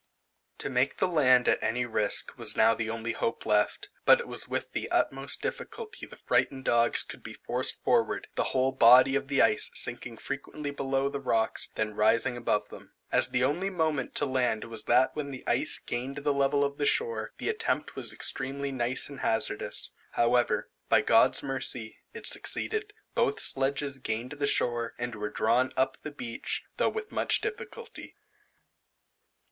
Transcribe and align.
To 0.57 0.67
make 0.71 0.97
the 0.97 1.07
land 1.07 1.47
at 1.47 1.61
any 1.61 1.85
risk, 1.85 2.35
was 2.35 2.55
now 2.57 2.73
the 2.73 2.89
only 2.89 3.11
hope 3.11 3.45
left, 3.45 3.89
but 4.03 4.19
it 4.19 4.27
was 4.27 4.47
with 4.47 4.71
the 4.71 4.89
utmost 4.89 5.43
difficulty 5.43 6.07
the 6.07 6.17
frighted 6.17 6.63
dogs 6.63 7.03
could 7.03 7.21
be 7.21 7.35
forced 7.35 7.83
forward, 7.83 8.27
the 8.33 8.45
whole 8.45 8.71
body 8.71 9.15
of 9.15 9.27
the 9.27 9.43
ice 9.43 9.69
sinking 9.75 10.17
frequently 10.17 10.71
below 10.71 11.07
the 11.07 11.19
rocks, 11.19 11.67
then 11.75 11.93
rising 11.93 12.35
above 12.35 12.69
them. 12.69 12.93
As 13.11 13.29
the 13.29 13.43
only 13.43 13.69
moment 13.69 14.15
to 14.15 14.25
land 14.25 14.63
was 14.63 14.85
that 14.85 15.15
when 15.15 15.29
the 15.29 15.43
ice 15.45 15.77
gained 15.77 16.17
the 16.23 16.33
level 16.33 16.63
of 16.65 16.77
the 16.77 16.87
shore, 16.87 17.33
the 17.37 17.49
attempt 17.49 17.95
was 17.95 18.11
extremely 18.11 18.71
nice 18.71 19.07
and 19.07 19.19
hazardous. 19.19 19.91
However, 20.13 20.71
by 20.89 21.01
God's 21.01 21.43
mercy, 21.43 21.99
it 22.11 22.25
succeeded; 22.25 22.91
both 23.13 23.39
sledges 23.39 23.99
gained 23.99 24.31
the 24.31 24.47
shore, 24.47 24.95
and 24.97 25.13
were 25.13 25.29
drawn 25.29 25.69
up 25.77 25.99
the 26.01 26.09
beach, 26.09 26.63
though 26.77 26.89
with 26.89 27.11
much 27.11 27.39
difficulty. 27.39 28.15